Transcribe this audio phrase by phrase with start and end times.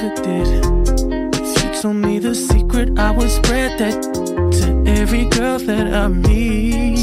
[0.00, 0.48] you ever did.
[1.42, 4.02] If you told me the secret, I would spread that
[4.58, 6.98] to every girl that I meet.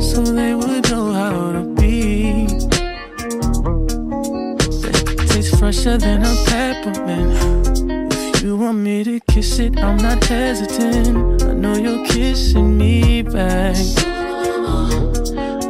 [0.00, 2.46] So they would know how to be.
[4.82, 8.12] That tastes fresher than a peppermint.
[8.34, 11.42] If you want me to kiss it, I'm not hesitant.
[11.42, 13.76] I know you're kissing me back.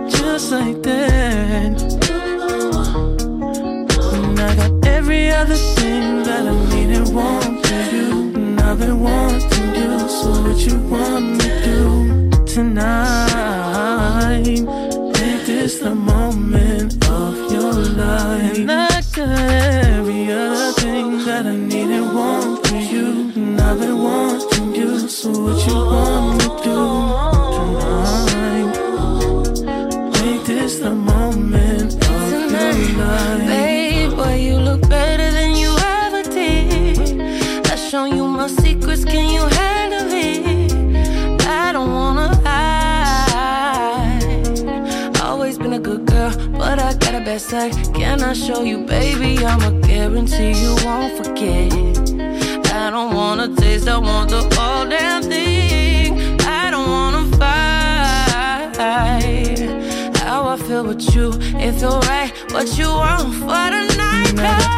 [0.09, 2.05] Just like that.
[5.47, 8.35] Every other thing that I need and want from you.
[8.35, 8.97] And I've been.
[10.09, 13.26] So what you want me to do tonight?
[47.57, 47.95] Side.
[47.95, 49.45] Can I show you, baby?
[49.45, 51.73] I'ma guarantee you won't forget.
[52.82, 56.40] I don't wanna taste, I want the whole damn thing.
[56.59, 58.79] I don't wanna fight.
[60.23, 61.26] How I feel with you,
[61.65, 62.30] it feel right.
[62.52, 64.75] What you want for the night?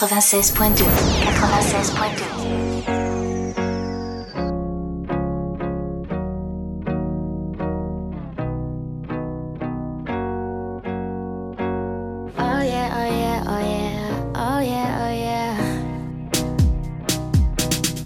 [0.00, 0.84] 96.2.
[1.36, 2.40] 96.2.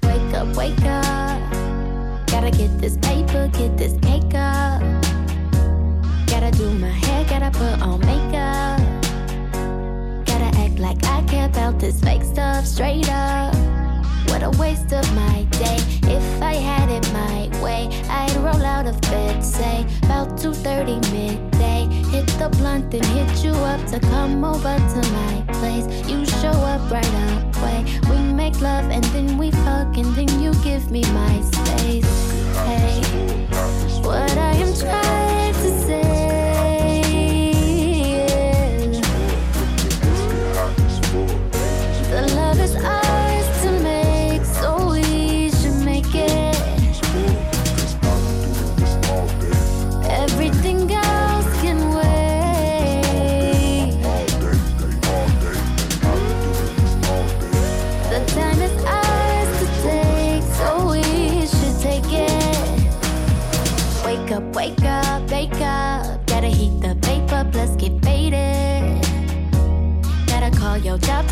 [0.03, 1.39] Wake up, wake up.
[2.27, 4.44] Gotta get this paper, get this cake up.
[11.85, 13.55] This fake stuff straight up.
[14.29, 15.77] What a waste of my day.
[16.05, 21.83] If I had it my way, I'd roll out of bed, say, about 2:30 midday.
[22.11, 25.87] Hit the blunt and hit you up to come over to my place.
[26.09, 27.79] You show up right away.
[28.09, 32.15] We make love and then we fuck and then you give me my space.
[32.65, 33.03] Hey,
[34.09, 35.24] what I am trying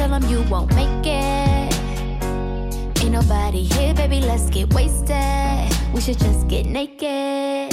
[0.02, 1.72] tell them you won't make it.
[3.02, 5.68] Ain't nobody here, baby, let's get wasted.
[5.94, 7.70] We should just get naked.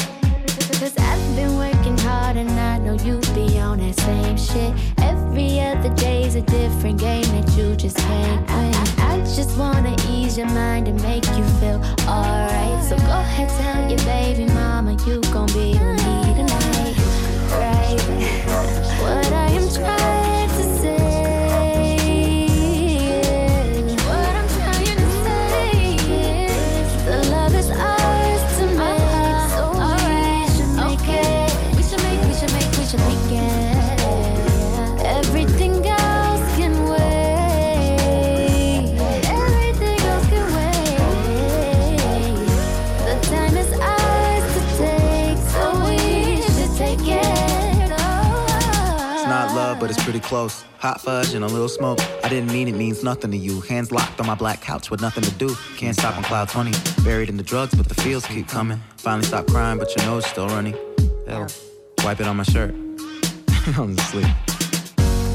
[0.80, 4.72] Cause I've been working hard and I know you be on that same shit.
[5.00, 8.76] Every other day's a different game that you just can't win.
[9.12, 12.84] I, just wanna ease your mind and make you feel alright.
[12.84, 16.96] So go ahead, tell your baby mama you gon' be with me tonight.
[17.60, 18.00] Right?
[19.02, 20.19] What I am trying
[50.30, 50.64] close.
[50.78, 52.00] Hot fudge and a little smoke.
[52.24, 53.62] I didn't mean it means nothing to you.
[53.62, 55.56] Hands locked on my black couch with nothing to do.
[55.76, 56.72] Can't stop on cloud 20.
[57.04, 58.80] Buried in the drugs, but the feels keep coming.
[58.98, 60.76] Finally stop crying, but your nose still running.
[61.28, 61.48] Hell,
[62.04, 62.74] wipe it on my shirt.
[63.76, 64.28] I'm asleep.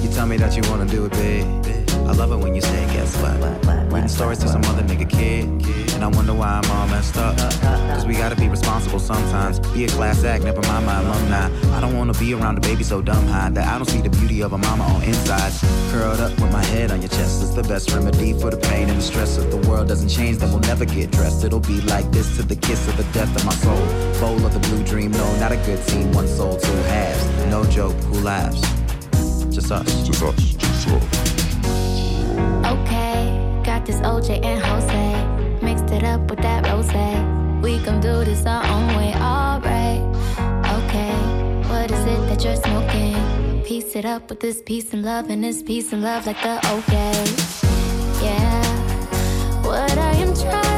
[0.02, 1.73] You tell me that you wanna do it big.
[2.06, 3.92] I love it when you say, guess what?
[3.92, 5.44] Reading stories to some other nigga kid.
[5.94, 7.36] And I wonder why I'm all messed up.
[7.94, 9.58] Cause we gotta be responsible sometimes.
[9.72, 11.48] Be a class act, never mind my alumni.
[11.76, 14.10] I don't wanna be around a baby so dumb high that I don't see the
[14.10, 15.62] beauty of a mama on insides.
[15.90, 18.88] Curled up with my head on your chest is the best remedy for the pain
[18.90, 19.38] and the stress.
[19.38, 21.44] If the world doesn't change, then we'll never get dressed.
[21.44, 23.86] It'll be like this to the kiss of the death of my soul.
[24.20, 26.12] Bowl of the blue dream, no, not a good team.
[26.12, 27.24] One soul, two halves.
[27.46, 28.60] No joke, who laughs?
[29.54, 30.06] Just us.
[30.06, 30.36] Just us.
[30.36, 31.33] Just us.
[32.66, 35.60] Okay, got this OJ and Jose.
[35.62, 36.88] Mixed it up with that rose.
[37.62, 40.02] We gon' do this our own way, alright.
[40.78, 41.14] Okay,
[41.68, 43.62] what is it that you're smoking?
[43.64, 46.56] Piece it up with this peace and love, and this peace and love like the
[46.76, 47.14] okay.
[48.24, 50.73] Yeah, what I am trying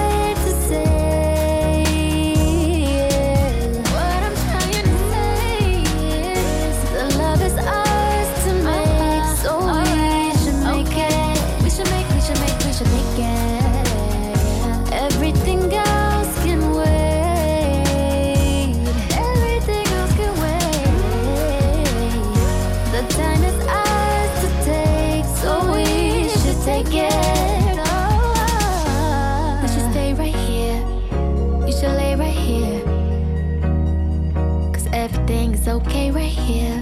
[35.97, 36.77] okay right here.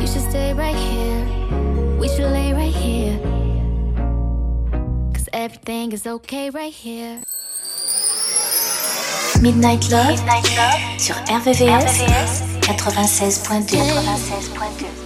[0.00, 1.22] You should stay right here.
[2.00, 3.16] We should lay right here.
[5.14, 7.22] Cause everything is okay right here.
[9.40, 10.18] Midnight Love,
[10.98, 12.02] sur RVVS,
[12.62, 13.76] 96.2.
[13.76, 15.03] 96.2.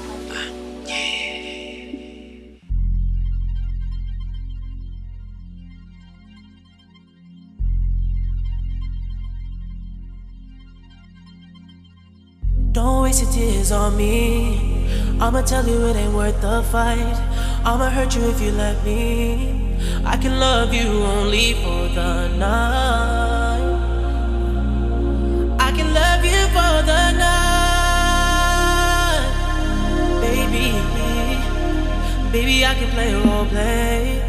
[13.73, 14.87] on me.
[15.21, 17.17] I'ma tell you it ain't worth the fight.
[17.65, 19.77] I'ma hurt you if you let me.
[20.05, 23.61] I can love you only for the night.
[25.61, 27.59] I can love you for the night,
[30.23, 30.73] baby.
[32.33, 34.23] Baby, I can play role play.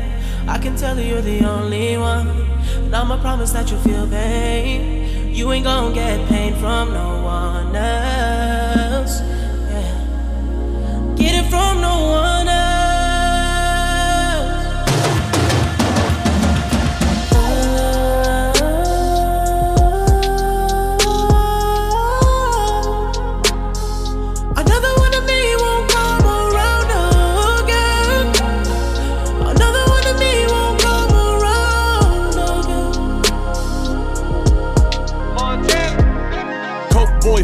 [0.47, 2.27] I can tell you you're the only one.
[2.75, 5.33] And I'ma promise that you'll feel pain.
[5.33, 8.38] You ain't gonna get pain from no one else.
[11.49, 12.68] From no one else.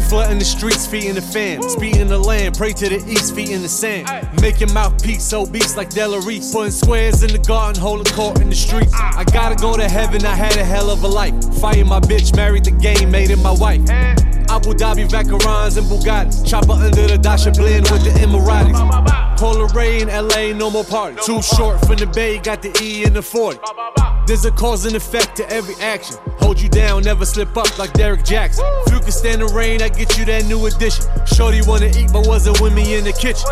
[0.08, 1.62] Flooding the streets, feet in the fan.
[1.62, 4.06] Speed in the land, pray to the east, feet in the sand.
[4.40, 6.52] Make your mouthpiece obese like Delarice.
[6.52, 8.92] Putting squares in the garden, holding court in the streets.
[8.94, 9.18] Ah.
[9.18, 11.34] I gotta go to heaven, I had a hell of a life.
[11.60, 13.80] Fighting my bitch, married the game, made it my wife.
[14.48, 16.46] Abu Dhabi, Vacarons, and Bugattis.
[16.46, 18.76] Chopper under the Dasha blend with the Emiratis.
[19.36, 21.16] Polar Ray in LA, no more party.
[21.24, 23.58] Too short from the Bay, got the E in the 40.
[24.26, 26.16] There's a cause and effect to every action.
[26.40, 28.64] Hold you down, never slip up like Derek Jackson.
[28.86, 31.04] If you can stand the rain, I get you that new addition.
[31.26, 33.48] Shorty wanna eat, but wasn't with me in the kitchen.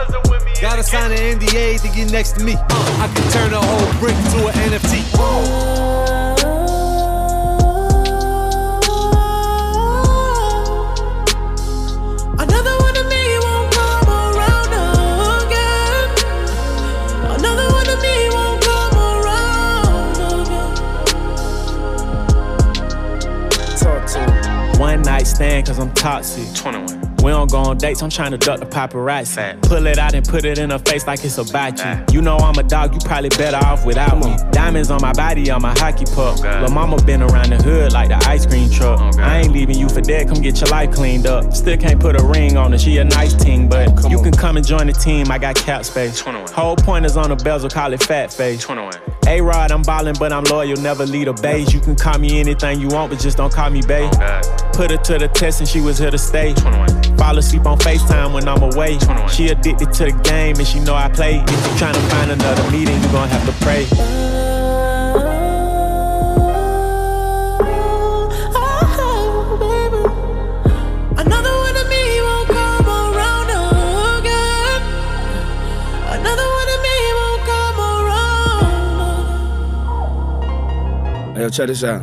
[0.60, 2.54] Gotta sign an NDA to get next to me.
[2.56, 6.13] I can turn a whole brick to an NFT.
[25.34, 26.54] Stand, cause I'm toxic.
[26.54, 27.03] 21.
[27.24, 29.34] We don't go on dates, I'm trying to duck the paparazzi.
[29.34, 29.62] Fat.
[29.62, 32.14] Pull it out and put it in her face like it's about you.
[32.14, 34.36] You know I'm a dog, you probably better off without me.
[34.52, 36.38] Diamonds on my body, on my hockey puck.
[36.40, 39.00] Lil' mama been around the hood like the ice cream truck.
[39.18, 41.54] I ain't leaving you for dead, come get your life cleaned up.
[41.54, 44.24] Still can't put a ring on her, she a nice team, but come you on.
[44.24, 46.20] can come and join the team, I got cap space.
[46.20, 46.52] 21.
[46.52, 48.60] Whole point is on the bezel, call it fat face.
[48.60, 48.92] 21.
[49.26, 51.72] A Rod, I'm ballin', but I'm loyal, never lead a base.
[51.72, 54.12] You can call me anything you want, but just don't call me babe.
[54.74, 56.52] Put her to the test and she was here to stay.
[56.52, 57.13] 21.
[57.18, 58.98] Fall asleep on FaceTime when I'm away.
[58.98, 59.28] 21.
[59.28, 61.36] She addicted to the game and she know I play.
[61.36, 63.86] If you tryna find another meeting, you gon' have to pray.
[63.90, 63.94] Oh,
[68.56, 70.20] oh,
[71.16, 73.50] another one of me won't come around.
[76.14, 78.98] Another one of me, won't come around.
[81.38, 82.02] Yo, check this out.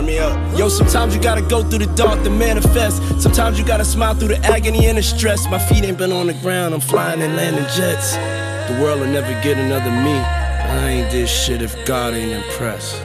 [0.00, 0.58] Turn me up.
[0.58, 3.02] Yo, sometimes you gotta go through the dark to manifest.
[3.20, 5.46] Sometimes you gotta smile through the agony and the stress.
[5.50, 8.14] My feet ain't been on the ground, I'm flying and landing jets.
[8.14, 10.14] The world will never get another me.
[10.14, 12.96] I ain't this shit if God ain't impressed.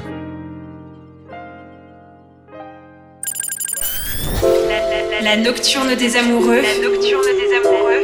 [5.22, 6.62] La nocturne des amoureux.
[6.62, 8.04] La nocturne des amoureux.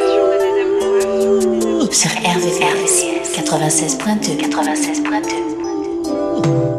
[1.94, 3.06] Sur RVVS
[3.38, 6.71] 96.2 96.2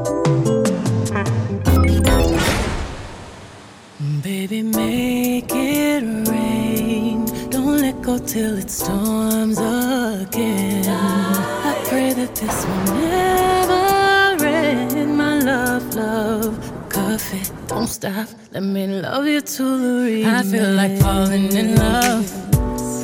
[4.42, 7.26] Baby, make it rain.
[7.48, 10.84] Don't let go till it storms again.
[10.88, 15.16] I pray that this will never end.
[15.16, 16.58] My love, love,
[16.88, 18.26] coffee, don't stop.
[18.50, 19.62] Let me love you to
[20.06, 20.36] the end.
[20.36, 22.26] I feel like falling in love,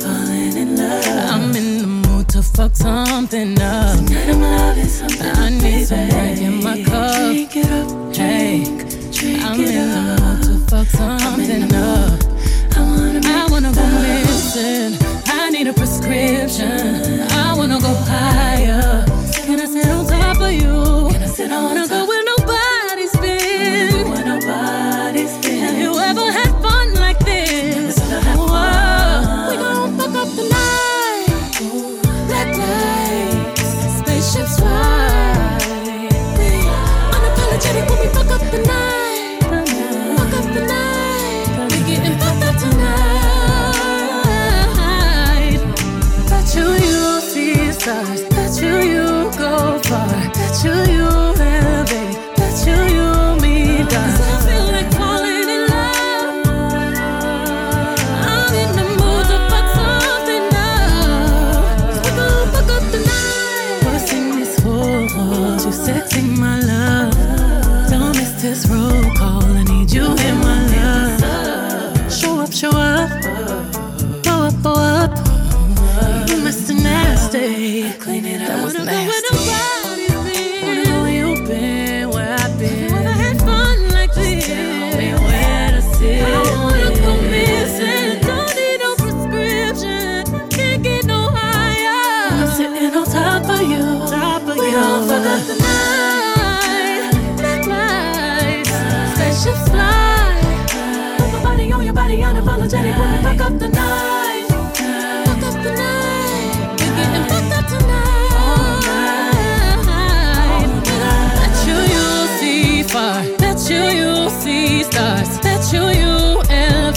[0.03, 1.05] falling in love.
[1.31, 3.95] I'm in the mood to fuck something up.
[3.95, 5.25] Tonight I'm loving something.
[5.25, 7.31] I need some drink in my cup.
[7.31, 8.17] Drink it up, drink.
[8.17, 8.89] Hey.
[9.21, 10.18] I'm in the mood to
[10.69, 12.19] fuck something up.
[12.77, 14.97] I wanna, I wanna go missing.
[15.25, 17.21] I need a prescription.
[17.31, 19.03] I wanna go higher.
[19.33, 21.09] Can I sit on top of you?
[21.11, 22.18] Can I sit I wanna go where
[42.71, 43.08] stars.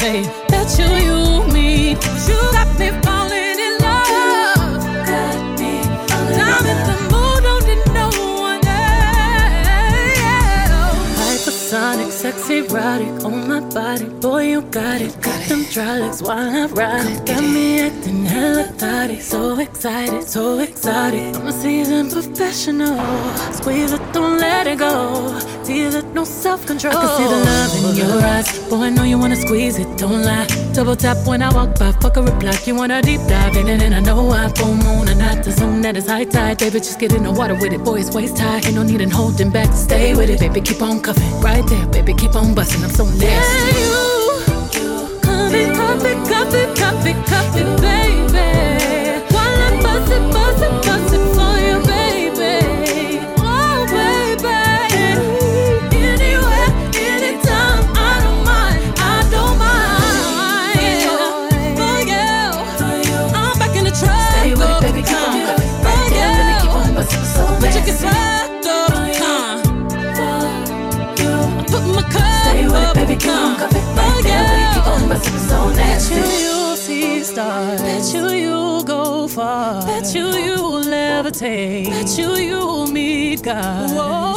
[0.02, 0.28] Elevate.
[0.48, 1.22] Bet you you.
[2.28, 4.82] You got me falling in love.
[5.06, 5.72] Got me
[6.08, 8.06] falling I'm in the mood, don't need no
[8.40, 9.86] one else.
[11.18, 14.06] Hypersonic, sexy, erotic on my body.
[14.20, 15.20] Boy, you got it.
[15.20, 17.26] Got them dry legs while I ride it.
[17.26, 19.20] Got me acting hella thotty.
[19.20, 21.36] So excited, so excited.
[21.36, 22.98] I'm a seasoned professional.
[23.52, 24.01] Squeeze it,
[24.64, 25.72] don't let it go.
[25.74, 26.94] It, no self control.
[26.96, 28.68] I can see the love in your eyes.
[28.68, 30.46] Boy, I know you wanna squeeze it, don't lie.
[30.74, 32.52] Double tap when I walk by, fuck a reply.
[32.64, 35.52] You wanna deep dive in it, and I know I full moon and not the
[35.52, 36.58] zone that is high tide.
[36.58, 38.56] Baby, just get in the water with it, boy, it's waist high.
[38.56, 41.40] Ain't no need in holding back, stay with it, baby, keep on cuffing.
[41.40, 42.82] Right there, baby, keep on busting.
[42.84, 43.24] I'm so nasty.
[43.24, 44.12] Yeah, you,
[44.78, 45.20] you.
[45.22, 48.71] Copy, copy, copy, copy, baby.
[76.02, 77.80] Bet you you'll see stars.
[77.80, 79.82] Bet you you'll go far.
[79.86, 81.90] Bet you you'll levitate.
[81.90, 83.90] Bet you you'll meet God.
[83.90, 84.32] Whoa.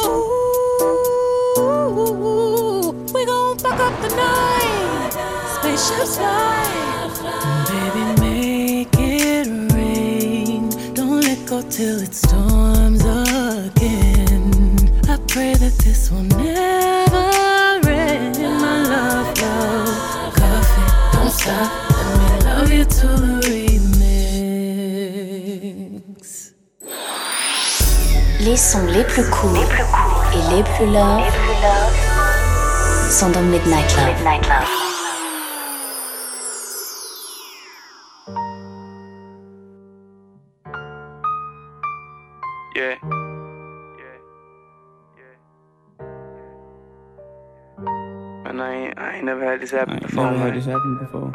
[3.12, 5.12] We gon' fuck up the night.
[5.56, 6.64] Spaceships fly.
[7.68, 10.70] Baby, make it rain.
[10.94, 12.14] Don't let go till it
[28.56, 31.20] Les sons les plus courts et les plus love
[33.10, 34.16] sont dans Midnight Love.
[42.74, 42.96] Yeah.
[48.46, 50.24] And I I ain't never had this happen before.
[50.24, 50.46] Never man.
[50.46, 51.30] had this happen before.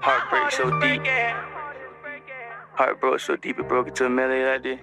[0.00, 1.06] Heartbreak so deep.
[2.74, 4.80] Heart broke so deep it broke into a melody like this.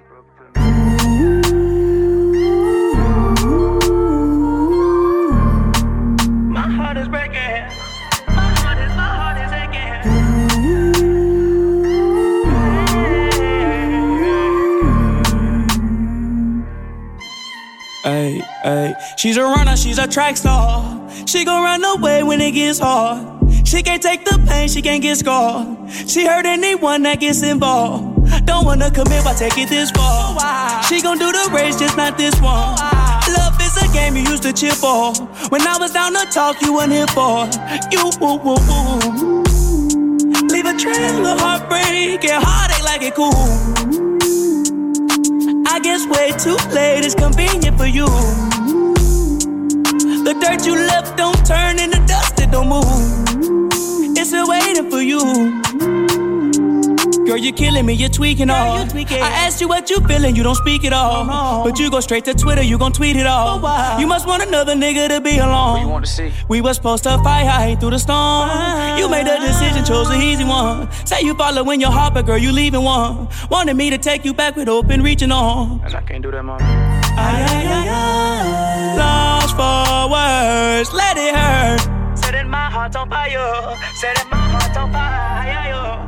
[19.18, 21.10] She's a runner, she's a track star.
[21.26, 23.28] She gon' run away when it gets hard.
[23.66, 25.90] She can't take the pain, she can't get scarred.
[26.08, 28.46] She hurt anyone that gets involved.
[28.46, 30.84] Don't wanna commit, why take it this far?
[30.84, 32.76] She gon' do the race, just not this one.
[33.38, 35.14] Love is a game you used to cheer for.
[35.50, 37.48] When I was down to talk, you weren't here for.
[37.92, 39.44] You, woo, woo, woo.
[40.50, 43.34] Leave a trail of heartbreak and heartache like it cool.
[45.68, 48.06] I guess way too late is convenient for you.
[50.24, 52.86] The dirt you left don't turn into dust, it don't move.
[54.18, 55.20] It's still waiting for you.
[57.26, 58.86] Girl, you're killing me, you're tweaking all.
[58.86, 61.24] You I asked you what you feeling, you don't speak at all.
[61.30, 61.64] Uh-huh.
[61.64, 63.60] But you go straight to Twitter, you gon' tweet it all.
[64.00, 65.74] You must want another nigga to be alone.
[65.74, 66.32] What You want to see?
[66.48, 68.50] We was supposed to fight high through the storm.
[68.50, 68.98] Uh-huh.
[68.98, 70.92] You made a decision, chose the easy one.
[71.06, 73.28] Say you following your heart, but girl, you leaving one.
[73.50, 75.82] Wanted me to take you back with open reaching on.
[75.84, 76.62] And I can't do that, mom.
[76.62, 78.23] Ay, ay, ay, ay.
[80.44, 82.18] Lost let it hurt.
[82.18, 83.78] Setting my heart on fire.
[83.96, 86.08] Setting my heart on fire.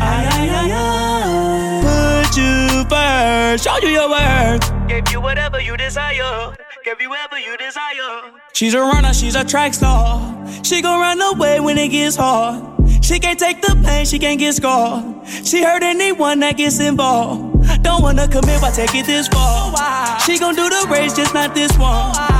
[0.00, 2.24] Ay, ay, ay, ay.
[2.24, 4.64] Put you first, show you your worth.
[4.88, 6.56] Gave you whatever you desire.
[6.84, 8.32] Gave you whatever you desire.
[8.54, 10.24] She's a runner, she's a track star.
[10.62, 12.64] She gon' run away when it gets hard.
[13.04, 15.04] She can't take the pain, she can't get scarred.
[15.44, 17.82] She hurt anyone that gets involved.
[17.82, 20.18] Don't wanna commit, why take it this far?
[20.20, 22.35] She gon' do the race, just not this one.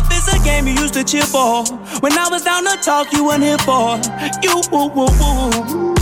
[0.00, 1.62] Love is a game you used to cheer for.
[2.00, 4.00] When I was down to talk, you weren't here for.
[4.42, 5.94] You, woo, woo, woo.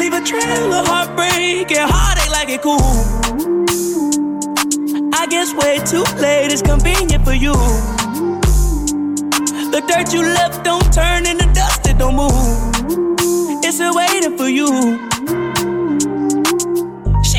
[0.00, 2.80] Leave a trail of heartbreak and heartache like it cool.
[5.12, 7.52] I guess way too late is convenient for you.
[9.72, 12.32] The dirt you left don't turn into dust, it don't move.
[13.62, 15.15] It's still waiting for you.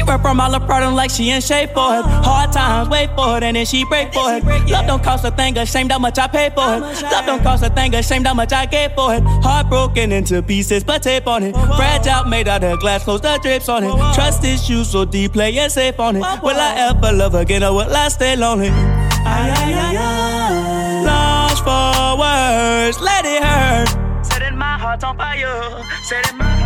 [0.08, 2.06] Run from all the problem like she in shape for it.
[2.06, 2.22] Uh-huh.
[2.24, 4.44] Hard times, wait for it, and then she break for it.
[4.70, 6.82] Love don't cost a thing, ashamed how much I pay for it.
[6.82, 9.24] Love don't cost a thing, ashamed how much I gave for it.
[9.44, 11.54] Heartbroken into pieces, but tape on it.
[11.54, 13.92] Fragile, made out of glass, close the drips on it.
[14.16, 16.24] Trust issues so deep, playing safe on it.
[16.42, 18.70] Will I ever love again, or will I stay lonely?
[18.70, 21.04] Ay, ay, ay, ay.
[21.06, 21.98] Lost for
[23.02, 24.26] let it hurt.
[24.26, 25.84] Setting my heart on fire.
[26.04, 26.57] Setting my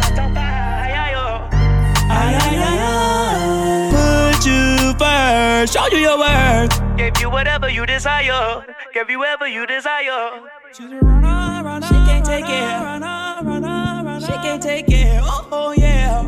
[4.92, 6.98] you first, show you your worth.
[6.98, 8.66] Gave you whatever you desire.
[8.94, 10.42] Gave you whatever you desire.
[10.74, 12.50] She's a runner, runner, she can't take it.
[12.50, 15.20] Runner, she can't take it.
[15.24, 16.24] Oh, oh yeah.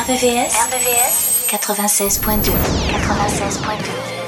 [0.00, 4.19] RVVS, RVVS 96.2 96.2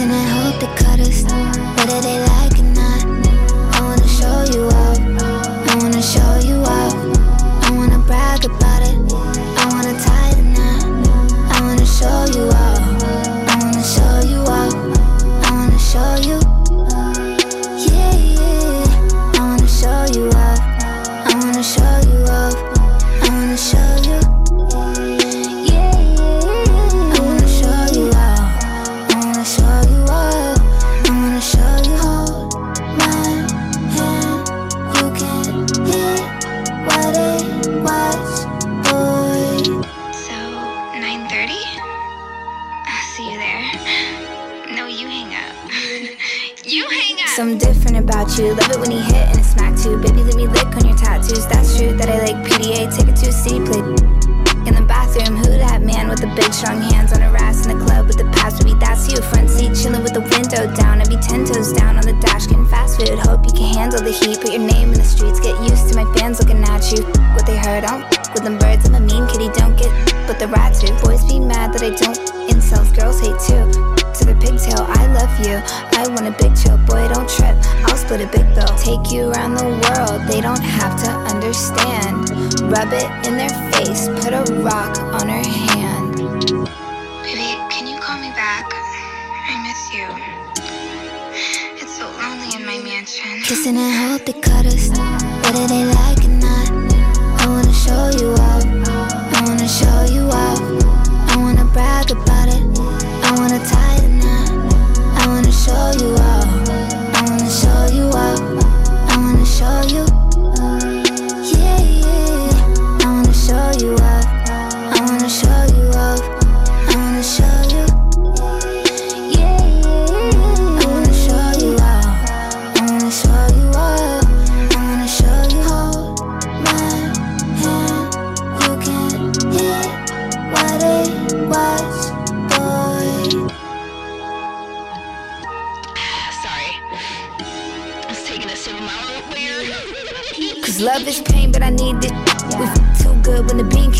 [0.00, 1.24] and I hope they cut us
[1.76, 3.04] Whether they like or not
[3.76, 4.98] I wanna show you off.
[5.68, 6.94] I wanna show you off.
[7.64, 9.09] I wanna brag about it
[48.38, 48.54] you.
[48.54, 49.98] Love it when he hit and it smack too.
[49.98, 51.46] Baby, let me lick on your tattoos.
[51.46, 52.90] That's true that I like PDA.
[52.94, 53.82] Take it to a city play.
[54.68, 57.78] In the bathroom, who that man with the big strong hands on her ass in
[57.78, 59.16] the club with the pass would be that's you.
[59.32, 61.00] Front seat chilling with the window down.
[61.00, 63.18] I'd be ten toes down on the dash getting fast food.
[63.18, 64.38] Hope you can handle the heat.
[64.40, 65.40] Put your name in the streets.
[65.40, 67.02] Get used to my fans looking at you.
[67.34, 68.86] What they heard, I don't with them birds.
[68.86, 69.90] I'm a mean kitty, don't get
[70.28, 70.92] but the rats do.
[71.00, 72.94] Boys be mad that I don't incels.
[72.94, 74.84] Girls hate too to the pigtail.
[74.86, 75.56] I love you.
[75.96, 77.08] I want a big chill, boy.
[77.08, 77.56] Don't trip.
[77.88, 78.72] I'll split a big bill.
[78.76, 80.28] Take you around the world.
[80.28, 82.30] They don't have to understand.
[82.68, 84.08] Rub it in their face.
[84.20, 86.16] Put a rock on her hand.
[87.24, 88.66] Baby, can you call me back?
[89.48, 90.06] I miss you.
[91.80, 93.40] It's so lonely in my mansion.
[93.44, 94.88] Kissing and hope they cut us.
[95.44, 96.70] Whether they like it or not.
[97.40, 98.64] I wanna show you up.
[99.34, 100.60] I wanna show you up.
[101.32, 102.62] I wanna brag about it.
[103.24, 103.89] I wanna tie
[105.60, 106.46] show you up.
[107.14, 108.40] I wanna show you up.
[109.10, 110.19] I wanna show you.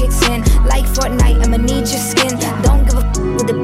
[0.00, 0.40] Kicks in.
[0.64, 2.32] Like Fortnite, I'ma need your skin.
[2.64, 3.56] Don't give a f- with the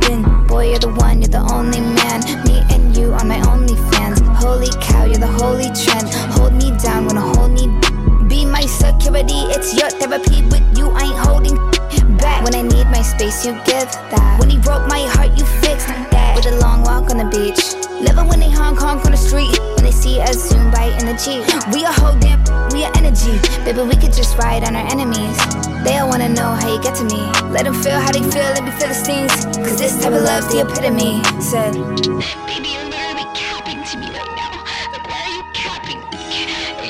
[0.00, 0.22] bin.
[0.46, 2.22] Boy, you're the one, you're the only man.
[2.46, 4.20] Me and you are my only fans.
[4.38, 6.06] Holy cow, you're the holy trend.
[6.38, 7.66] Hold me down when I hold me.
[8.28, 10.42] Be my security, it's your therapy.
[10.52, 11.56] With you, I ain't holding
[12.18, 12.44] back.
[12.44, 14.36] When I need my space, you give that.
[14.38, 16.36] When he broke my heart, you fixed that.
[16.36, 17.60] With a long walk on the beach.
[18.00, 19.58] Living when they honk honk on the street.
[19.74, 21.42] When they see us zoom by in the Jeep.
[21.74, 22.40] We a whole damn,
[22.72, 23.34] we a energy.
[23.64, 24.99] Baby, we could just ride on our enemies.
[26.50, 27.22] Know how you get to me.
[27.54, 29.30] Let them feel how they feel, let me feel the stings.
[29.62, 31.22] Cause this type of love's the epitome.
[31.38, 31.74] Said,
[32.50, 34.58] Baby, you're literally capping to me right now.
[34.90, 36.02] Like, why are you capping?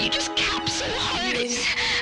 [0.00, 1.36] You just cap so hard?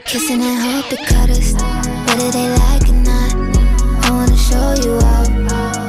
[0.04, 1.58] Kissing and hope it cut us.
[2.06, 3.34] Whether they like it or not.
[4.06, 5.26] I wanna show you up.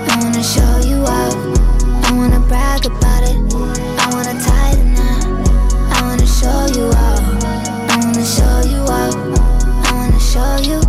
[0.10, 1.38] I wanna show you up.
[2.01, 3.38] I wanna brag about it.
[3.53, 5.21] I wanna tie the knot.
[5.93, 7.21] I wanna show you up.
[7.93, 9.13] I wanna show you up.
[9.86, 10.88] I wanna show you.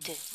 [0.00, 0.33] 96.2.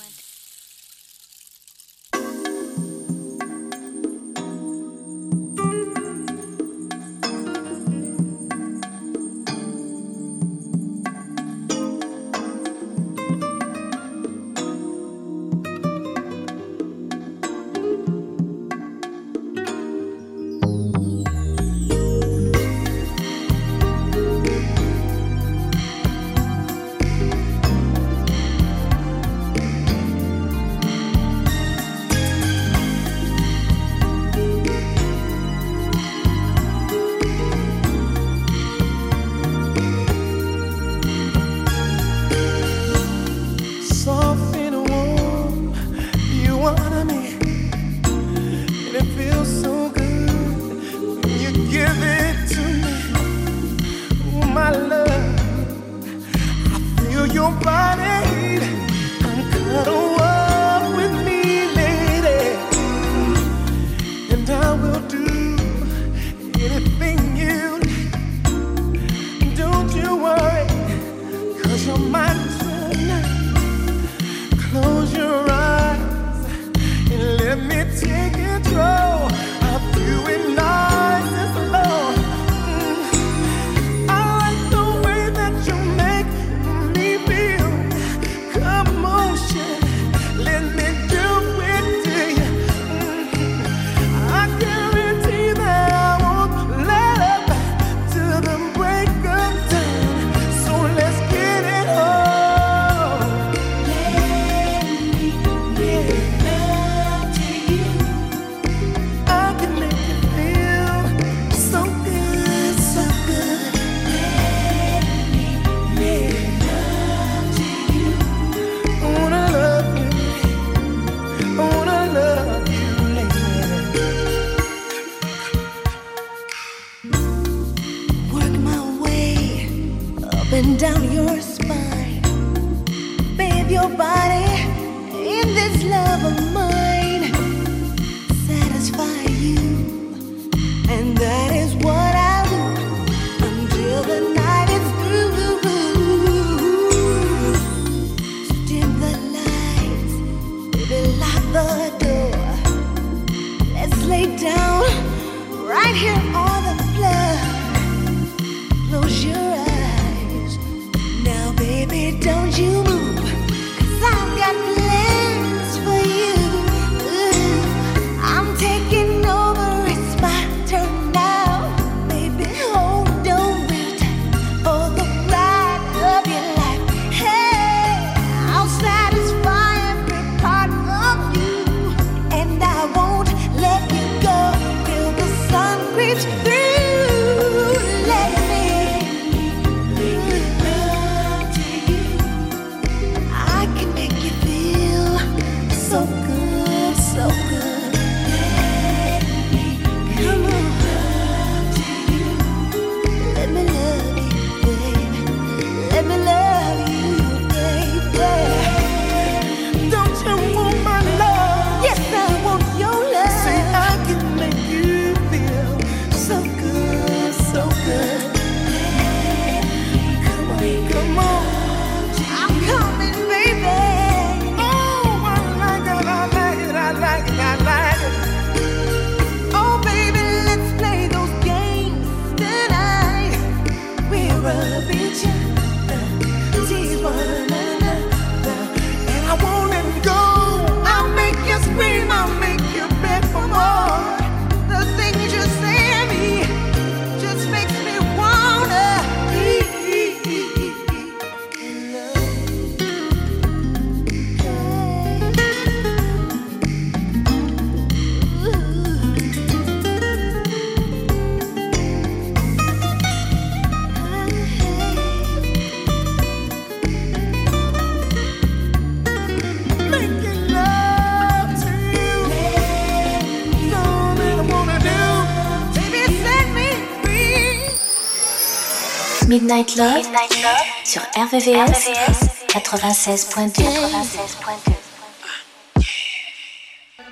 [279.49, 282.19] Midnight Love, Midnight Love sur RVVS, RVVS
[282.53, 283.63] 96.2.
[283.65, 284.77] 96.2.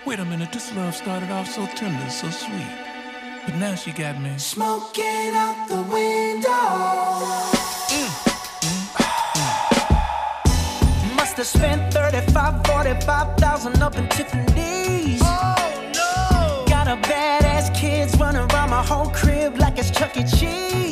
[0.05, 2.67] Wait a minute, this love started off so tender, so sweet.
[3.43, 6.51] But now she got me smoking out the window.
[7.89, 8.07] Mm,
[8.61, 8.85] mm,
[9.33, 11.15] mm.
[11.15, 15.21] Must have spent 35, 45,000 up in Tiffany's.
[15.23, 15.55] Oh
[15.91, 16.65] no!
[16.67, 20.23] Got a badass kids running around my whole crib like it's Chuck E.
[20.23, 20.86] Cheese.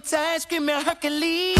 [0.00, 1.59] appetite, screaming Hercules.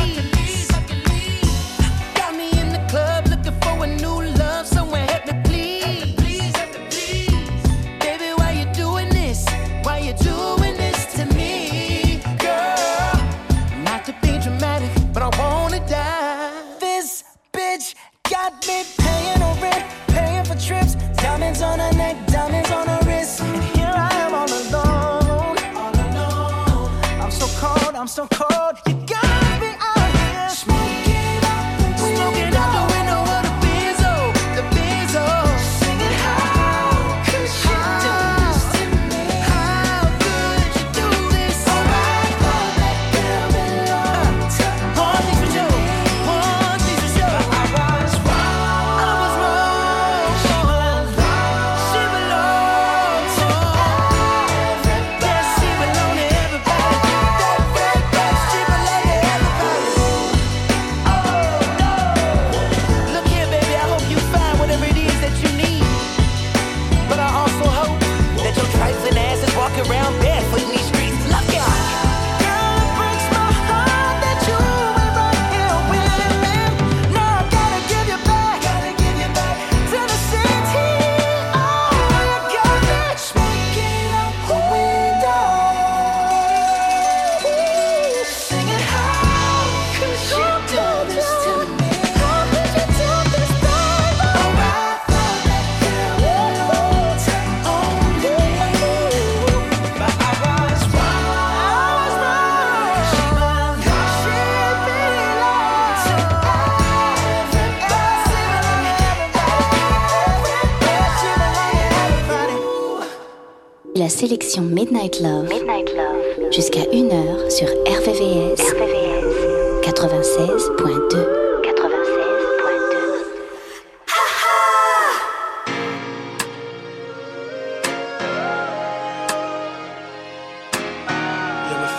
[114.30, 116.52] Sélection Midnight Love, Midnight Love.
[116.52, 119.80] jusqu'à 1h sur RVVS, RVVS.
[119.82, 121.26] 96.2.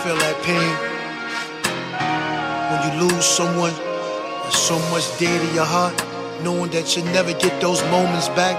[0.02, 0.72] feel that pain?
[2.70, 3.72] When you lose someone
[4.42, 5.94] there's so much dear to your heart
[6.42, 8.56] knowing that you'll never get those moments back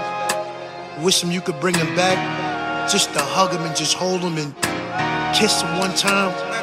[1.02, 2.53] wish them you could bring them back
[2.90, 4.54] just to hug them and just hold them and
[5.34, 6.53] kiss them one time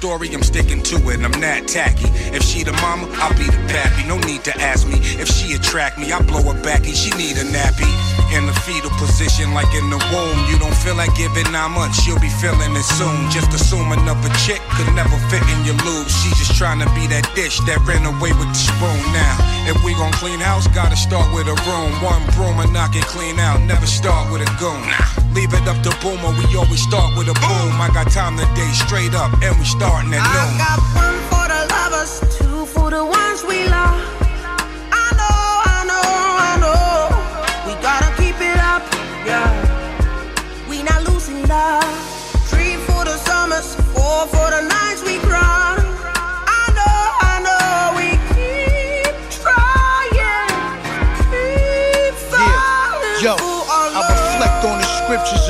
[0.00, 1.20] story, I'm sticking to it.
[1.20, 2.08] I'm not tacky.
[2.32, 4.08] If she the mama, I'll be the pappy.
[4.08, 6.10] No need to ask me if she attract me.
[6.10, 7.92] I blow her back and she need a nappy.
[8.32, 10.38] In the fetal position, like in the womb.
[10.48, 13.28] You don't feel like giving nine months, you'll be feeling it soon.
[13.28, 16.08] Just assuming of a chick could never fit in your lube.
[16.08, 19.00] She just trying to be that dish that ran away with the spoon.
[19.12, 19.36] Now,
[19.68, 21.92] if we gon' clean house, gotta start with a room.
[22.00, 23.60] One broom and knock it clean out.
[23.68, 24.80] Never start with a goon.
[24.88, 25.19] Nah.
[25.34, 27.80] Leave it up to Boomer, we always start with a boom.
[27.80, 30.26] I got time today, straight up, and we starting at noon.
[30.26, 34.29] I got one for the lovers, two for the ones we love.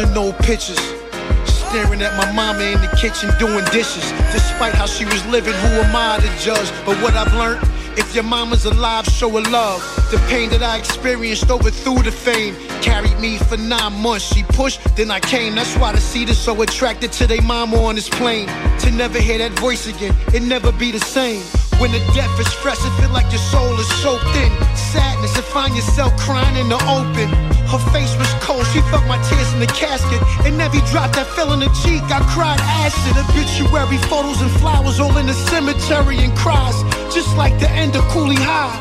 [0.01, 0.79] And old pictures.
[1.45, 4.05] Staring at my mama in the kitchen doing dishes.
[4.33, 6.71] Despite how she was living, who am I to judge?
[6.85, 7.63] But what I've learned,
[7.97, 9.81] if your mama's alive, show her love.
[10.11, 12.57] The pain that I experienced over overthrew the fame.
[12.83, 14.25] Carried me for nine months.
[14.33, 15.55] She pushed, then I came.
[15.55, 18.49] That's why the seed is so attracted to their mama on this plane.
[18.81, 21.43] To never hear that voice again, it never be the same.
[21.81, 25.45] When the death is fresh, it feel like your soul is soaked in sadness and
[25.47, 27.33] find yourself crying in the open.
[27.73, 30.21] Her face was cold, she felt my tears in the casket.
[30.45, 33.17] And every drop that fell in the cheek, I cried acid.
[33.17, 36.77] Obituary photos and flowers all in the cemetery and cries,
[37.15, 38.77] just like the end of Cooley High.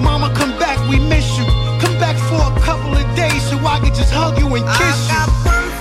[0.00, 1.44] Mama, come back, we miss you.
[1.84, 5.10] Come back for a couple of days so I can just hug you and kiss
[5.12, 5.79] I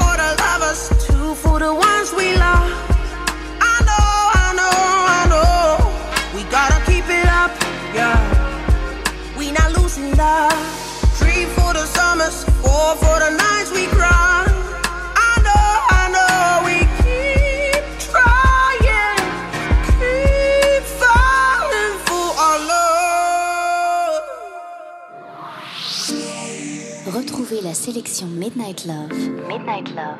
[27.06, 29.14] Retrouvez la sélection Midnight Love,
[29.48, 30.20] Midnight Love.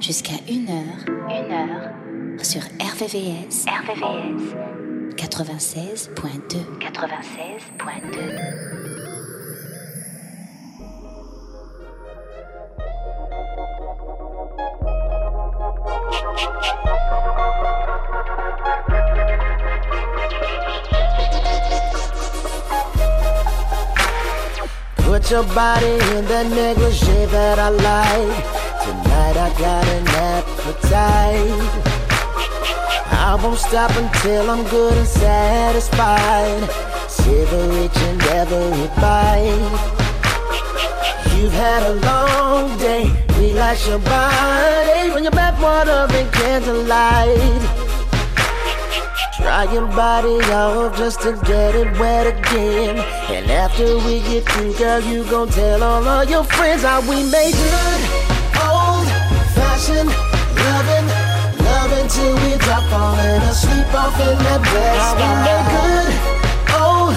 [0.00, 4.54] jusqu'à 1h, 1h sur RVVS, RVVS.
[5.16, 6.08] 96.2,
[6.78, 9.15] 96.2.
[25.16, 28.44] Put your body in that negligee that I like.
[28.84, 31.96] Tonight I got an appetite.
[33.12, 36.70] I won't stop until I'm good and satisfied.
[37.08, 39.95] Savor each and every bite.
[41.36, 43.04] You've had a long day.
[43.38, 47.60] Relax your body when your bath water and candlelight.
[49.36, 52.96] Dry your body off just to get it wet again.
[53.28, 57.22] And after we get through, girl, you gon' tell all of your friends how we
[57.30, 58.00] made good,
[58.64, 59.06] old
[59.54, 61.06] fashioned loving,
[61.62, 64.96] loving till we drop falling asleep off in that bed.
[65.04, 66.10] How we good,
[66.80, 67.16] old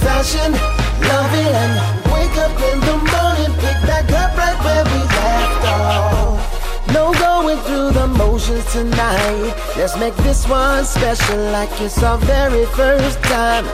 [0.00, 0.56] fashioned
[1.04, 1.97] loving,
[2.44, 6.92] up in the morning, pick back up right where we left off.
[6.92, 9.54] No going through the motions tonight.
[9.76, 13.66] Let's make this one special like it's our very first time.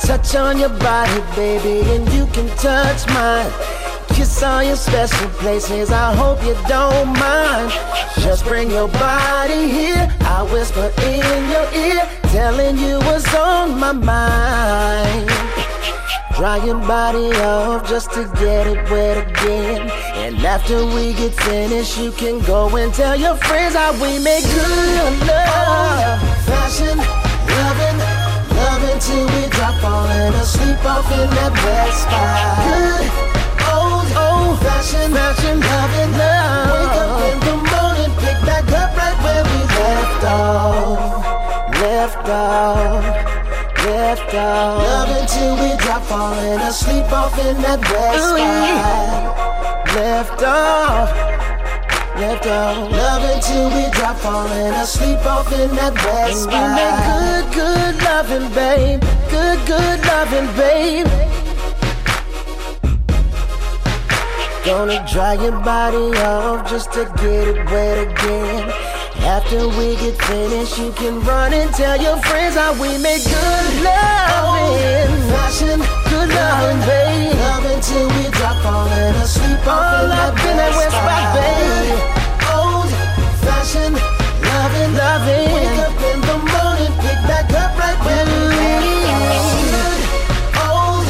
[0.00, 3.50] Touch on your body, baby, and you can touch mine.
[4.14, 7.70] Kiss all your special places, I hope you don't mind.
[8.24, 13.92] Just bring your body here, I whisper in your ear, telling you what's on my
[13.92, 15.55] mind.
[16.36, 19.88] Dry your body off just to get it wet again.
[20.20, 24.44] And after we get finished, you can go and tell your friends how we make
[24.44, 26.20] good love.
[26.44, 27.98] Fashion, loving,
[28.52, 32.60] loving till we drop falling asleep off in that wet spot.
[32.68, 33.08] Good,
[33.72, 36.68] old, old fashion, fashion, loving, love.
[36.76, 41.80] Wake up in the morning, pick back up right where we left off.
[41.80, 43.35] Left off
[43.86, 44.82] left off.
[44.82, 49.94] Love until we drop, falling asleep off in that wet oh, spot.
[49.94, 51.10] Left off.
[52.20, 52.90] Left off.
[52.90, 56.54] Love until we drop, falling asleep off in that and spot.
[56.54, 59.00] And make good, good loving, babe.
[59.30, 61.06] Good, good loving, babe.
[64.64, 68.85] Gonna dry your body off just to get it wet again.
[69.26, 73.82] After we get finished, you can run and tell your friends how we make good
[73.82, 75.10] loving.
[75.34, 77.34] Fashion, good loving, babe.
[77.34, 81.98] Loving till we drop falling asleep all up in that west spot, babe.
[82.54, 82.86] Old
[83.42, 83.98] fashioned,
[84.46, 85.50] loving, loving.
[85.58, 89.10] Wake up in the morning, pick back up right where we leave.
[90.70, 91.02] Old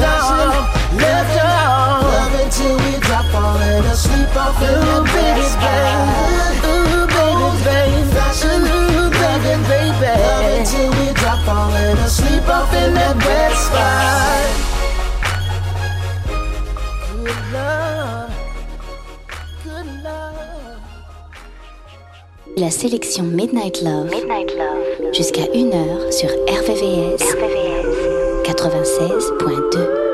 [0.00, 0.56] fashioned,
[0.96, 2.00] left off.
[2.16, 5.04] Loving till we drop falling asleep off in that
[5.36, 6.37] west spot.
[22.56, 24.10] La sélection Midnight Love,
[25.12, 27.36] jusqu'à 1h sur RVVS.
[28.44, 30.07] 96.2.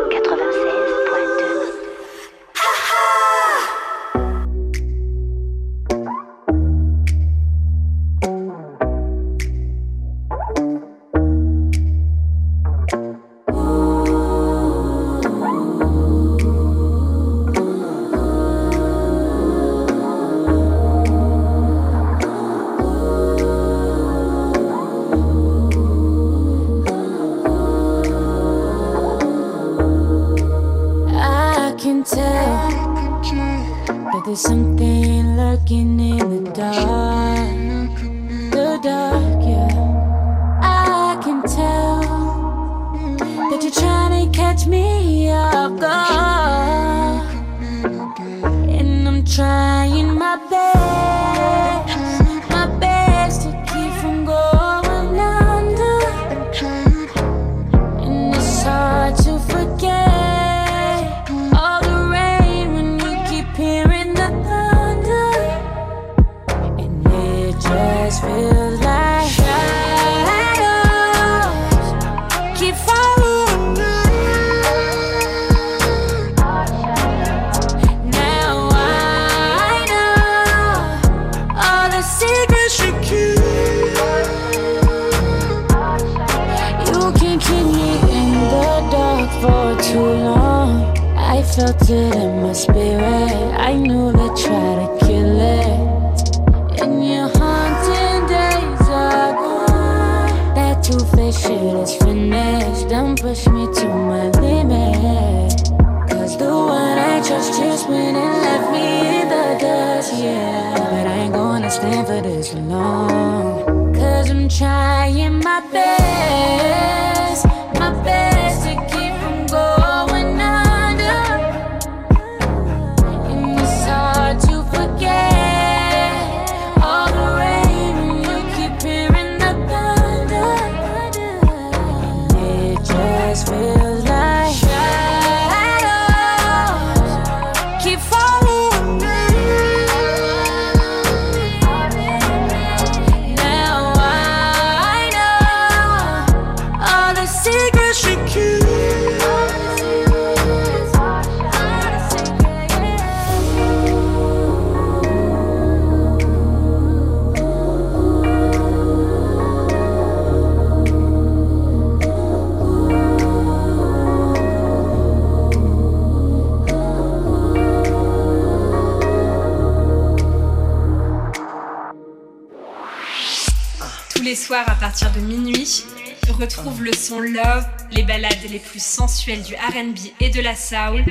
[178.49, 181.05] les plus sensuelles du RB et de la soul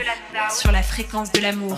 [0.50, 1.78] sur la fréquence de l'amour.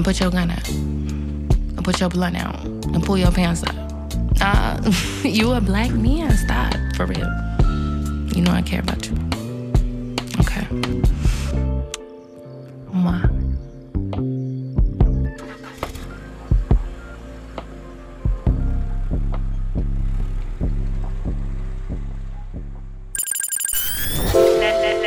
[0.00, 0.66] And put your gun out.
[0.66, 2.64] And put your blunt out.
[2.64, 3.76] And pull your pants up.
[4.40, 4.90] Uh,
[5.24, 6.34] you a black man.
[6.38, 6.72] Stop.
[6.96, 7.28] For real.
[8.34, 9.12] You know I care about you.
[10.40, 10.64] Okay.
[12.94, 13.28] Mwah.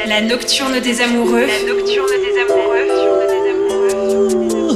[0.05, 1.47] La nocturne des amoureux.
[1.47, 3.12] La nocturne des amoureux.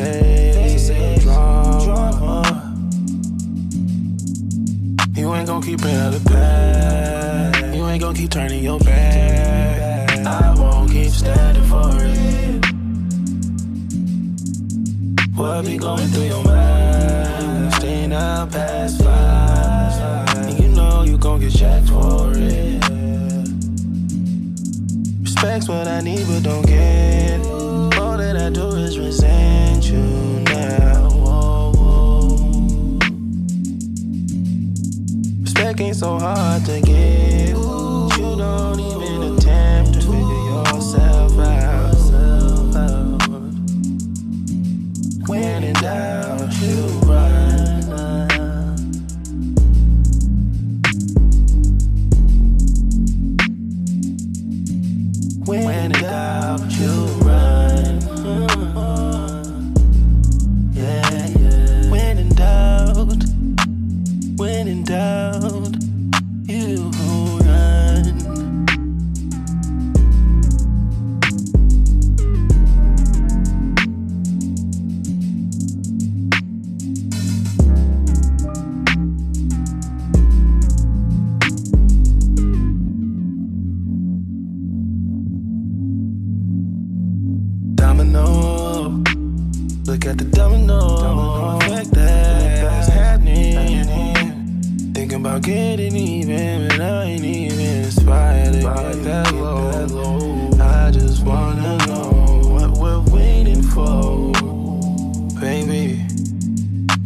[0.00, 2.76] faces drama.
[5.14, 7.74] You ain't gon' keep bringing up the past.
[7.74, 10.10] You ain't gon' keep turning your back.
[10.26, 12.64] I won't keep standing for it.
[15.36, 17.74] What be going through your mind?
[17.74, 20.36] Staying out past five.
[20.46, 22.84] And you know you gon' get checked for it.
[25.22, 27.49] Respect's what I need, but don't get.
[35.80, 37.48] Ain't so hard to get.
[37.48, 38.89] You don't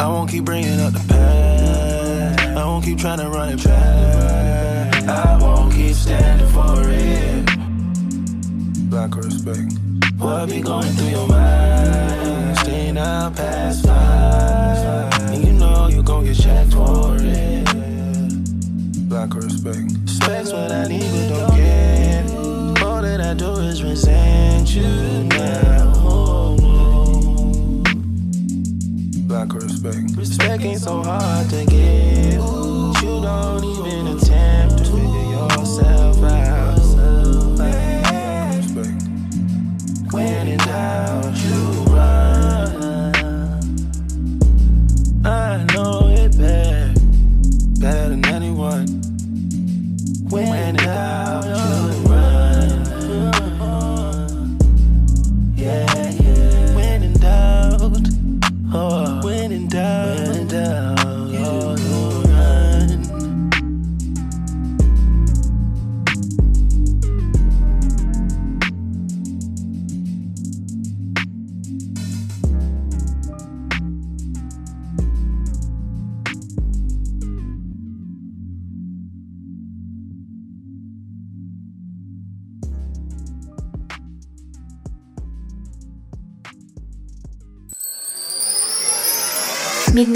[0.04, 2.40] I won't keep bringing up the past.
[2.42, 5.02] I won't keep trying to run it back.
[5.08, 7.48] I won't keep standing for it.
[8.92, 9.72] Lack of respect.
[10.18, 12.58] What be going through your mind?
[12.58, 15.32] Staying out past five.
[15.32, 17.66] And you know you gon' get checked for it.
[19.08, 19.90] Lack of respect.
[20.02, 22.82] Respect's what I need, but don't get.
[22.84, 25.63] All that I do is resent you now.
[29.84, 30.16] Respect.
[30.16, 32.34] Respect ain't so hard to get.
[32.34, 34.06] You don't even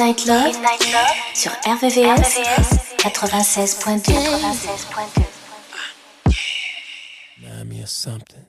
[0.09, 2.39] Midnight Love, sur RVVS,
[2.97, 4.15] 96.2.
[7.43, 8.47] Remind me of something.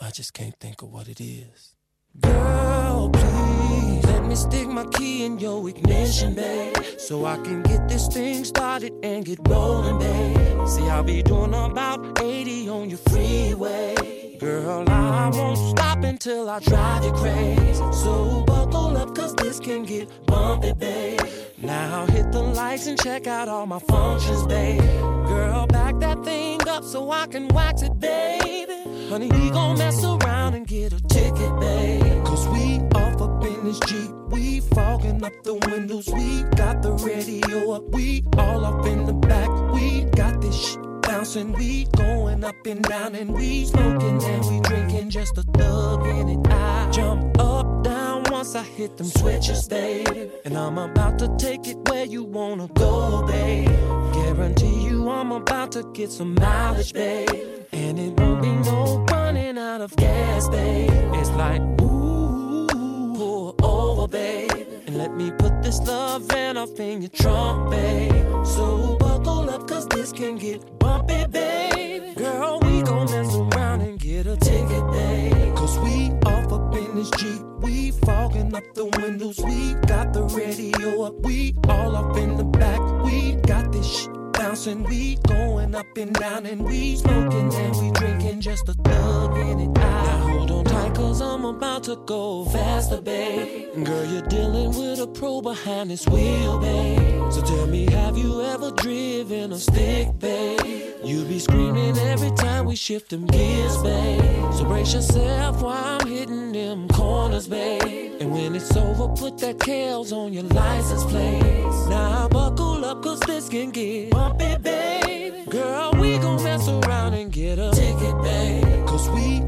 [0.00, 1.76] I just can't think of what it is.
[2.20, 6.76] Girl, please let me stick my key in your ignition, babe.
[6.98, 10.66] So I can get this thing started and get rolling, babe.
[10.66, 14.21] See, I'll be doing about 80 on your freeway.
[14.42, 17.74] Girl, I won't stop until I drive you crazy.
[17.92, 21.20] So buckle up, cause this can get bumpy, babe.
[21.58, 24.80] Now hit the lights and check out all my functions, babe.
[24.80, 28.82] Girl, back that thing up so I can wax it, baby.
[29.08, 32.24] Honey, we gon' mess around and get a ticket, babe.
[32.24, 34.10] Cause we off up in this Jeep.
[34.30, 36.08] We fogging up the windows.
[36.12, 37.84] We got the radio up.
[37.90, 39.48] We all up in the back.
[39.72, 40.91] We got this shit
[41.22, 41.52] bouncing.
[41.52, 46.28] We going up and down and we smoking and we drinking just a thug in
[46.28, 46.46] it.
[46.50, 50.30] I jump up, down once I hit them switches, babe.
[50.44, 53.68] And I'm about to take it where you wanna go, babe.
[54.12, 57.28] Guarantee you I'm about to get some mileage, babe.
[57.72, 60.90] And it won't be no running out of gas, babe.
[61.14, 62.66] It's like, ooh,
[63.14, 64.71] pull over, babe.
[64.94, 68.12] Let me put this love in off in your trunk, babe.
[68.44, 72.14] So buckle up, cause this can get bumpy, babe.
[72.16, 75.56] Girl, we gon' mess around and get a ticket, babe.
[75.56, 77.40] Cause we off up in this Jeep.
[77.62, 79.40] We fogging up the windows.
[79.42, 81.14] We got the radio up.
[81.20, 82.80] We all up in the back.
[83.02, 84.82] We got this shit bouncing.
[84.84, 89.58] We going up and down and we smoking and we drinking just a thug in
[89.60, 89.78] it.
[89.78, 93.84] I hold on cause I'm about to go faster, babe.
[93.84, 97.32] Girl, you're dealing with a pro behind this wheel, babe.
[97.32, 100.94] So tell me, have you ever driven a stick, babe?
[101.04, 104.52] You be screaming every time we shift them gears, babe.
[104.54, 108.20] So brace yourself while I'm hitting them corners, babe.
[108.20, 111.42] And when it's over, put that Kales on your license plate.
[111.88, 115.48] Now buckle up, cause this can get bumpy, babe.
[115.48, 118.86] Girl, we gon' mess around and get a ticket, babe.
[118.86, 119.40] Cause we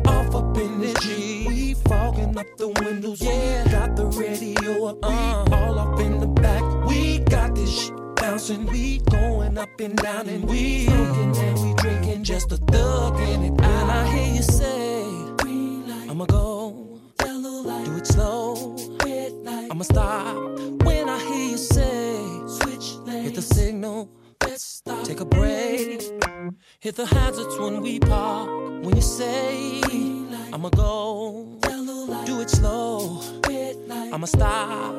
[2.56, 3.68] the windows, yeah.
[3.70, 6.62] Got the radio up, we all up in the back.
[6.86, 11.74] We got this shit bouncing, we going up and down and we smoking and we
[11.74, 13.50] drinking just a thug in it.
[13.50, 15.04] And I hear you say,
[15.38, 20.36] Green light, I'ma go, yellow light, do it slow, red light, I'ma stop.
[20.84, 22.16] When I hear you say,
[22.46, 24.10] switch lanes, hit the signal,
[24.56, 26.02] stop, take a break,
[26.80, 28.48] hit the hazards when we park.
[28.84, 29.80] When you say,
[30.54, 31.48] I'ma go,
[32.24, 33.20] do it slow,
[34.12, 34.94] I'ma stop.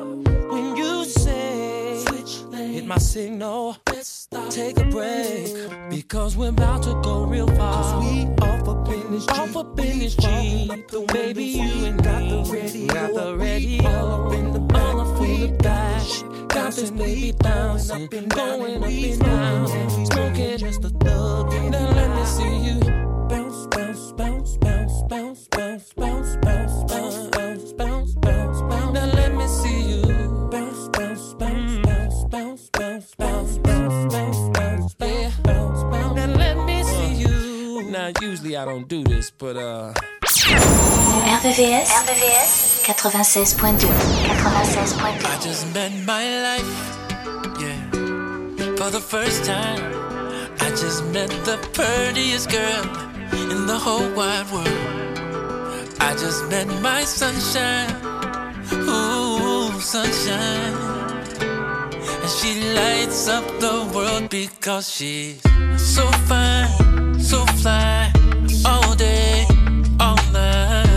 [0.50, 5.54] When you say, switch hit my signal, let's stop, take a break,
[5.90, 8.00] because we're about to go real far.
[8.00, 10.70] We off up in this Jeep, off up in this Jeep.
[11.12, 15.00] Baby, you and got the radio, got the radio, all up in the back, all
[15.00, 16.48] up in the back.
[16.48, 21.52] Got this baby bouncing, going up and down, smoking just a thug.
[21.70, 22.80] Now let me see you
[23.28, 28.25] bounce, bounce, bounce, bounce, bounce, bounce, bounce, bounce, bounce, bounce, bounce.
[32.78, 36.16] Bounce, bounce, bounce, bounce, bounce, bounce, yeah, bounce, bounce.
[36.16, 37.90] Now let me see you.
[37.90, 39.92] Now usually I don't do this, but uh.
[41.26, 43.88] RVVS, RVVS 96.2.
[44.36, 45.24] 96.2.
[45.24, 46.72] I just met my life,
[47.60, 47.90] yeah,
[48.76, 49.82] for the first time.
[50.60, 52.84] I just met the prettiest girl
[53.50, 55.96] in the whole wide world.
[56.00, 57.90] I just met my sunshine,
[58.72, 60.95] ooh, sunshine.
[62.26, 65.40] And she lights up the world because she's
[65.80, 68.10] so fine, so fly,
[68.64, 69.46] all day,
[70.00, 70.88] all night.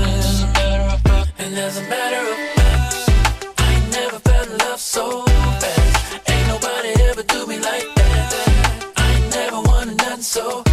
[1.37, 6.21] And as a matter of fact, I ain't never felt love so bad.
[6.29, 8.91] Ain't nobody ever do me like that.
[8.97, 10.63] I ain't never wanted nothing so